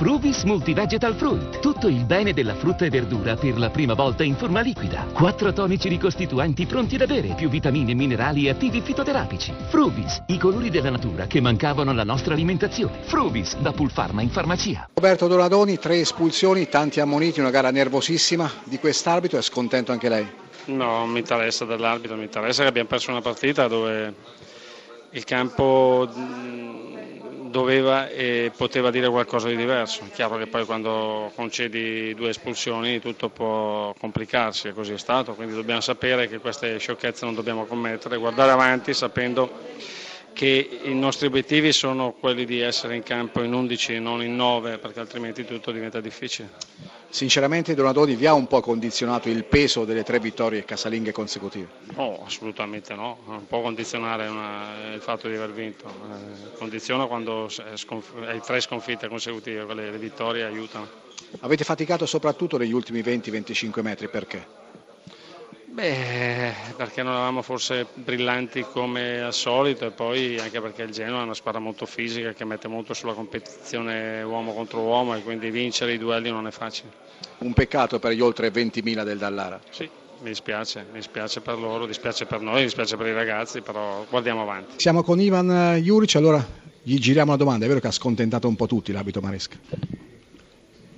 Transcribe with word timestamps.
Fruvis 0.00 0.44
Multivegetal 0.44 1.14
Fruit. 1.14 1.58
Tutto 1.58 1.86
il 1.86 2.06
bene 2.06 2.32
della 2.32 2.54
frutta 2.54 2.86
e 2.86 2.88
verdura 2.88 3.36
per 3.36 3.58
la 3.58 3.68
prima 3.68 3.92
volta 3.92 4.22
in 4.24 4.34
forma 4.34 4.62
liquida. 4.62 5.04
Quattro 5.12 5.52
tonici 5.52 5.90
ricostituenti 5.90 6.64
pronti 6.64 6.96
da 6.96 7.04
bere, 7.04 7.34
più 7.34 7.50
vitamine, 7.50 7.92
minerali 7.92 8.46
e 8.46 8.48
attivi 8.48 8.80
fitoterapici. 8.80 9.52
Fruvis, 9.68 10.22
i 10.28 10.38
colori 10.38 10.70
della 10.70 10.88
natura 10.88 11.26
che 11.26 11.42
mancavano 11.42 11.90
alla 11.90 12.02
nostra 12.02 12.32
alimentazione. 12.32 13.02
Fruvis, 13.02 13.58
da 13.58 13.72
Pulpharma 13.72 14.22
in 14.22 14.30
farmacia. 14.30 14.88
Roberto 14.94 15.26
Donadoni, 15.26 15.76
tre 15.78 16.00
espulsioni, 16.00 16.66
tanti 16.70 17.00
ammoniti, 17.00 17.40
una 17.40 17.50
gara 17.50 17.70
nervosissima 17.70 18.50
di 18.64 18.78
quest'arbitro, 18.78 19.38
è 19.38 19.42
scontento 19.42 19.92
anche 19.92 20.08
lei? 20.08 20.26
No, 20.64 21.00
non 21.00 21.10
mi 21.10 21.18
interessa 21.18 21.66
dell'arbitro, 21.66 22.16
mi 22.16 22.24
interessa 22.24 22.62
che 22.62 22.68
abbiamo 22.68 22.88
perso 22.88 23.10
una 23.10 23.20
partita 23.20 23.68
dove 23.68 24.14
il 25.10 25.24
campo 25.24 26.08
doveva 27.50 28.08
e 28.08 28.50
poteva 28.56 28.90
dire 28.90 29.08
qualcosa 29.08 29.48
di 29.48 29.56
diverso. 29.56 30.04
È 30.04 30.10
chiaro 30.10 30.36
che 30.38 30.46
poi 30.46 30.64
quando 30.64 31.30
concedi 31.34 32.14
due 32.14 32.30
espulsioni 32.30 33.00
tutto 33.00 33.28
può 33.28 33.94
complicarsi 33.98 34.68
e 34.68 34.72
così 34.72 34.92
è 34.92 34.98
stato, 34.98 35.34
quindi 35.34 35.54
dobbiamo 35.54 35.80
sapere 35.80 36.28
che 36.28 36.38
queste 36.38 36.78
sciocchezze 36.78 37.24
non 37.24 37.34
dobbiamo 37.34 37.66
commettere, 37.66 38.16
guardare 38.16 38.52
avanti 38.52 38.94
sapendo 38.94 39.50
che 40.32 40.80
i 40.84 40.94
nostri 40.94 41.26
obiettivi 41.26 41.72
sono 41.72 42.12
quelli 42.12 42.44
di 42.44 42.60
essere 42.60 42.94
in 42.96 43.02
campo 43.02 43.42
in 43.42 43.52
11 43.52 43.94
e 43.94 43.98
non 43.98 44.22
in 44.22 44.36
9 44.36 44.78
perché 44.78 45.00
altrimenti 45.00 45.44
tutto 45.44 45.72
diventa 45.72 46.00
difficile. 46.00 46.50
Sinceramente 47.10 47.74
Donadoni 47.74 48.14
vi 48.14 48.26
ha 48.26 48.34
un 48.34 48.46
po' 48.46 48.60
condizionato 48.60 49.28
il 49.28 49.42
peso 49.44 49.84
delle 49.84 50.04
tre 50.04 50.20
vittorie 50.20 50.64
casalinghe 50.64 51.10
consecutive? 51.10 51.66
No, 51.96 52.22
assolutamente 52.24 52.94
no, 52.94 53.18
non 53.26 53.46
può 53.48 53.60
condizionare 53.62 54.28
una, 54.28 54.92
il 54.94 55.00
fatto 55.00 55.26
di 55.26 55.34
aver 55.34 55.52
vinto, 55.52 55.86
eh, 55.86 56.56
condiziona 56.56 57.06
quando 57.06 57.50
hai 58.26 58.40
tre 58.40 58.60
sconfitte 58.60 59.08
consecutive, 59.08 59.74
le, 59.74 59.90
le 59.90 59.98
vittorie 59.98 60.44
aiutano. 60.44 60.86
Avete 61.40 61.64
faticato 61.64 62.06
soprattutto 62.06 62.56
negli 62.56 62.72
ultimi 62.72 63.00
20-25 63.00 63.82
metri, 63.82 64.08
perché? 64.08 64.46
Beh, 65.80 66.52
perché 66.76 67.02
non 67.02 67.14
eravamo 67.14 67.40
forse 67.40 67.86
brillanti 67.94 68.66
come 68.70 69.22
al 69.22 69.32
solito 69.32 69.86
e 69.86 69.90
poi 69.90 70.38
anche 70.38 70.60
perché 70.60 70.82
il 70.82 70.90
Genoa 70.90 71.20
è 71.20 71.22
una 71.22 71.32
squadra 71.32 71.58
molto 71.58 71.86
fisica 71.86 72.34
che 72.34 72.44
mette 72.44 72.68
molto 72.68 72.92
sulla 72.92 73.14
competizione 73.14 74.20
uomo 74.20 74.52
contro 74.52 74.80
uomo 74.80 75.14
e 75.16 75.22
quindi 75.22 75.50
vincere 75.50 75.94
i 75.94 75.98
duelli 75.98 76.30
non 76.30 76.46
è 76.46 76.50
facile. 76.50 76.90
Un 77.38 77.54
peccato 77.54 77.98
per 77.98 78.12
gli 78.12 78.20
oltre 78.20 78.50
20.000 78.50 79.04
del 79.04 79.16
Dallara. 79.16 79.58
Sì, 79.70 79.88
mi 80.18 80.28
dispiace, 80.28 80.84
mi 80.92 80.98
dispiace 80.98 81.40
per 81.40 81.56
loro, 81.58 81.80
mi 81.80 81.86
dispiace 81.86 82.26
per 82.26 82.42
noi, 82.42 82.56
mi 82.56 82.64
dispiace 82.64 82.98
per 82.98 83.06
i 83.06 83.14
ragazzi, 83.14 83.62
però 83.62 84.04
guardiamo 84.06 84.42
avanti. 84.42 84.74
Siamo 84.76 85.02
con 85.02 85.18
Ivan 85.18 85.80
Juric, 85.82 86.14
allora 86.16 86.46
gli 86.82 86.98
giriamo 86.98 87.30
la 87.30 87.38
domanda, 87.38 87.64
è 87.64 87.68
vero 87.68 87.80
che 87.80 87.86
ha 87.86 87.90
scontentato 87.90 88.46
un 88.46 88.54
po' 88.54 88.66
tutti 88.66 88.92
l'abito 88.92 89.22
Maresca? 89.22 89.56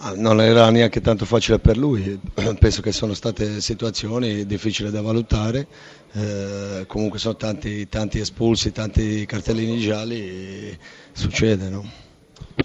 Ah, 0.00 0.12
non 0.14 0.40
era 0.40 0.70
neanche 0.70 1.00
tanto 1.00 1.24
facile 1.24 1.58
per 1.58 1.76
lui, 1.76 2.20
penso 2.60 2.80
che 2.82 2.92
sono 2.92 3.14
state 3.14 3.60
situazioni 3.60 4.46
difficili 4.46 4.92
da 4.92 5.02
valutare, 5.02 5.66
eh, 6.12 6.84
comunque 6.86 7.18
sono 7.18 7.34
tanti, 7.34 7.88
tanti, 7.88 8.20
espulsi, 8.20 8.70
tanti 8.70 9.26
cartellini 9.26 9.80
gialli, 9.80 10.76
succede. 11.10 11.68
No? 11.68 11.84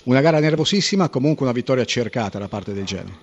Una 0.03 0.21
gara 0.21 0.39
nervosissima, 0.39 1.09
comunque 1.09 1.45
una 1.45 1.55
vittoria 1.55 1.85
cercata 1.85 2.37
da 2.37 2.47
parte 2.47 2.71
del 2.71 2.83
Genoa. 2.83 3.17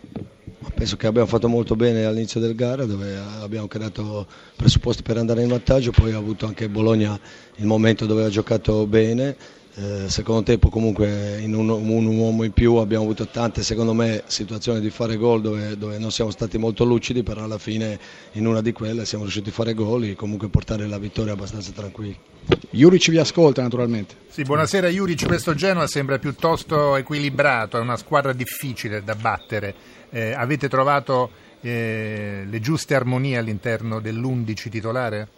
Penso 0.75 0.97
che 0.97 1.07
abbiamo 1.07 1.29
fatto 1.29 1.49
molto 1.49 1.77
bene 1.77 2.05
all'inizio 2.05 2.41
del 2.41 2.57
gara 2.57 2.87
dove 2.87 3.17
abbiamo 3.17 3.69
creato 3.69 4.27
presupposti 4.57 5.03
per 5.03 5.19
andare 5.19 5.43
in 5.43 5.49
vantaggio, 5.49 5.93
poi 5.93 6.13
ha 6.13 6.17
avuto 6.17 6.47
anche 6.47 6.69
Bologna 6.69 7.17
il 7.57 7.67
momento 7.67 8.07
dove 8.07 8.25
ha 8.25 8.29
giocato 8.29 8.87
bene 8.89 9.37
eh, 9.75 10.09
secondo 10.09 10.43
tempo 10.43 10.69
comunque 10.69 11.39
in 11.41 11.55
un, 11.55 11.69
un, 11.69 12.07
uomo 12.07 12.43
in 12.43 12.53
più 12.53 12.75
abbiamo 12.77 13.05
avuto 13.05 13.29
tante 13.29 13.63
secondo 13.63 13.95
me 13.95 14.25
situazioni 14.27 14.81
di 14.81 14.91
fare 14.91 15.17
gol 15.17 15.41
dove, 15.41 15.79
dove, 15.79 15.99
non 15.99 16.11
siamo 16.11 16.31
stati 16.31 16.59
molto 16.59 16.85
lucidi 16.85 17.23
però 17.23 17.45
alla 17.45 17.59
fine 17.59 17.99
in 18.33 18.47
una 18.47 18.63
di 18.63 18.73
quelle 18.73 19.05
siamo 19.05 19.25
riusciti 19.25 19.51
a 19.51 19.53
fare 19.53 19.75
gol 19.75 20.05
e 20.05 20.17
comunque 20.17 20.49
portare 20.49 20.89
la 20.89 20.99
vittoria 20.99 21.35
abbastanza 21.35 21.71
tranquilli. 21.71 22.19
Juric 22.71 23.11
vi 23.11 23.19
ascolta 23.19 23.63
naturalmente. 23.63 24.15
Sì, 24.29 24.43
buonasera 24.43 24.89
Juric, 24.89 25.27
questo 25.27 25.55
Genoa 25.55 25.87
sembra 25.87 26.19
piuttosto 26.19 26.97
equilibrato, 26.97 27.77
è 27.77 27.81
una 27.81 27.97
squadra 27.97 28.33
difficile 28.33 29.05
da 29.05 29.15
battere. 29.15 29.75
Eh, 30.11 30.33
avete 30.33 30.69
trovato 30.69 31.31
eh, 31.61 32.45
le 32.49 32.61
giuste 32.61 32.95
armonie 32.95 33.37
all'interno 33.37 34.01
dell'11 34.01 34.69
titolare? 34.69 35.29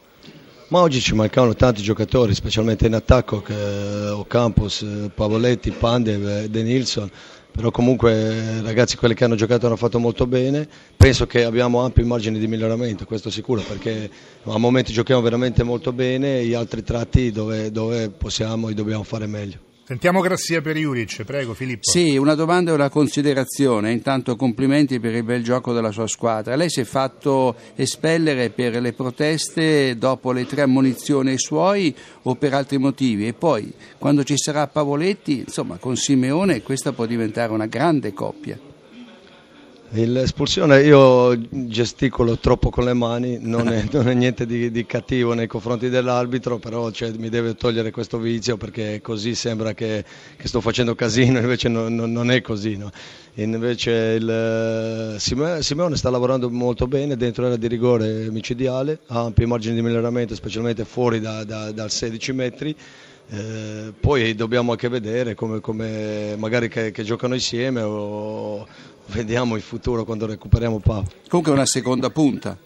Ma 0.72 0.81
oggi 0.81 1.00
ci 1.03 1.15
mancavano 1.15 1.55
tanti 1.55 1.83
giocatori, 1.83 2.34
specialmente 2.34 2.87
in 2.87 2.94
attacco, 2.94 3.43
che, 3.43 3.53
Ocampos, 3.55 5.10
Pavoletti, 5.15 5.71
Pande, 5.71 6.49
De 6.49 6.62
Nilsson, 6.62 7.10
però 7.50 7.71
comunque 7.71 8.62
ragazzi 8.62 8.97
quelli 8.97 9.12
che 9.12 9.25
hanno 9.25 9.34
giocato 9.34 9.66
hanno 9.66 9.77
fatto 9.77 9.99
molto 9.99 10.27
bene, 10.27 10.66
penso 10.97 11.27
che 11.27 11.44
abbiamo 11.44 11.82
ampi 11.82 12.03
margini 12.05 12.38
di 12.38 12.47
miglioramento, 12.47 13.05
questo 13.05 13.28
sicuro, 13.28 13.61
perché 13.61 14.11
a 14.44 14.56
momenti 14.56 14.94
giochiamo 14.94 15.21
veramente 15.21 15.62
molto 15.62 15.93
bene, 15.93 16.43
gli 16.43 16.55
altri 16.55 16.82
tratti 16.82 17.31
dove, 17.31 17.71
dove 17.71 18.09
possiamo 18.09 18.71
e 18.71 18.72
dobbiamo 18.72 19.03
fare 19.03 19.27
meglio. 19.27 19.72
Sentiamo 19.84 20.20
Grassia 20.20 20.60
per 20.60 20.76
Juric, 20.76 21.25
prego 21.25 21.54
Filippo. 21.54 21.91
Sì, 21.91 22.16
una 22.16 22.37
domanda 22.37 22.70
e 22.70 22.75
una 22.75 22.88
considerazione. 22.88 23.91
Intanto 23.91 24.37
complimenti 24.37 25.00
per 25.00 25.12
il 25.12 25.25
bel 25.25 25.43
gioco 25.43 25.72
della 25.72 25.91
sua 25.91 26.06
squadra. 26.06 26.54
Lei 26.54 26.70
si 26.70 26.81
è 26.81 26.84
fatto 26.84 27.56
espellere 27.75 28.50
per 28.50 28.81
le 28.81 28.93
proteste 28.93 29.98
dopo 29.98 30.31
le 30.31 30.47
tre 30.47 30.62
ammonizioni 30.62 31.31
ai 31.31 31.38
suoi 31.38 31.93
o 32.22 32.37
per 32.37 32.54
altri 32.54 32.78
motivi? 32.78 33.26
E 33.26 33.32
poi, 33.32 33.72
quando 33.98 34.22
ci 34.22 34.38
sarà 34.38 34.69
Pavoletti, 34.69 35.41
insomma, 35.41 35.78
con 35.78 35.97
Simeone 35.97 36.62
questa 36.62 36.93
può 36.93 37.04
diventare 37.04 37.53
una 37.53 37.66
grande 37.66 38.12
coppia. 38.12 38.72
L'espulsione 39.95 40.81
io 40.81 41.39
gesticolo 41.51 42.39
troppo 42.39 42.71
con 42.71 42.85
le 42.85 42.95
mani, 42.95 43.37
non 43.39 43.69
è, 43.69 43.85
non 43.93 44.09
è 44.09 44.15
niente 44.15 44.47
di, 44.47 44.71
di, 44.71 44.87
cattivo 44.87 45.35
nei 45.35 45.47
confronti 45.47 45.91
dell'arbitro, 45.91 46.57
però 46.57 46.91
cioè, 46.91 47.11
mi 47.19 47.29
deve 47.29 47.55
togliere 47.57 47.91
questo 47.91 48.17
vizio 48.17 48.57
perché 48.57 49.03
così 49.03 49.35
sembra 49.35 49.75
che, 49.75 50.03
che 50.35 50.49
sto 50.49 50.63
facendo 50.63 50.95
casino, 50.95 51.41
invece 51.41 51.69
no, 51.69 51.91
no, 51.91 52.07
non 52.07 52.31
è 52.31 52.41
così. 52.41 52.79
No? 52.79 52.91
Invece 53.35 53.91
il, 54.19 55.17
Simeone 55.19 55.97
sta 55.97 56.09
lavorando 56.09 56.49
molto 56.49 56.87
bene 56.87 57.15
dentro 57.15 57.43
l'area 57.43 57.59
di 57.59 57.69
rigore 57.69 58.31
micidiale, 58.31 59.01
ha 59.09 59.21
ampi 59.21 59.45
margini 59.45 59.75
di 59.75 59.83
miglioramento, 59.83 60.35
specialmente 60.35 60.87
fuori 60.87 61.21
da, 61.21 61.45
da, 61.45 61.71
dal 61.71 61.91
16 61.91 62.33
metri. 62.33 62.77
Eh, 63.28 63.93
poi 63.99 64.34
dobbiamo 64.34 64.72
anche 64.72 64.88
vedere 64.88 65.34
come, 65.34 65.60
come 65.60 66.34
magari 66.37 66.69
che, 66.69 66.91
che, 66.91 67.03
giocano 67.03 67.34
insieme 67.34 67.81
o 67.81 68.66
vediamo 69.06 69.56
in 69.56 69.62
futuro 69.62 70.05
quando 70.05 70.27
recuperiamo 70.27 70.81
Pau. 70.81 71.05
Comunque 71.28 71.53
è 71.53 71.56
una 71.56 71.66
seconda 71.66 72.11
punta. 72.11 72.56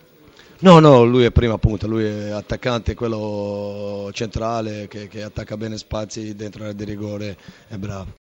No, 0.59 0.79
no, 0.79 1.05
lui 1.05 1.25
è 1.25 1.31
prima 1.31 1.59
punta, 1.59 1.87
lui 1.87 2.05
è 2.05 2.31
attaccante, 2.31 2.95
quello 2.95 4.09
centrale 4.13 4.89
che, 4.89 5.07
che 5.07 5.23
attacca 5.23 5.57
bene 5.57 5.77
spazi 5.77 6.35
dentro 6.35 6.61
l'area 6.61 6.75
di 6.75 6.85
rigore, 6.85 7.37
è 7.69 7.77
bravo. 7.77 8.07